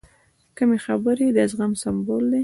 کمې 0.57 0.77
خبرې، 0.85 1.27
د 1.35 1.37
زغم 1.51 1.71
سمبول 1.81 2.23
دی. 2.31 2.39